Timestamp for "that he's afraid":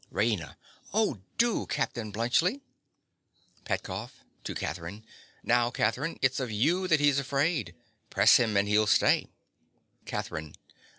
6.87-7.75